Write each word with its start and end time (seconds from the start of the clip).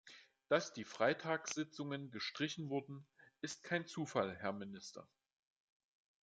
Dass 0.47 0.73
die 0.73 0.83
Freitagssitzungen 0.83 2.09
gestrichen 2.09 2.71
wurden, 2.71 3.05
ist 3.41 3.61
kein 3.61 3.85
Zufall, 3.85 4.35
Herr 4.35 4.51
Minister. 4.51 5.07